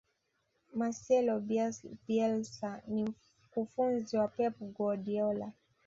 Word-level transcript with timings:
marcelo 0.75 1.39
bielsa 2.09 2.81
ni 2.87 3.13
mkufunzi 3.51 4.17
wa 4.17 4.27
pep 4.27 4.53
guardiola 4.59 5.51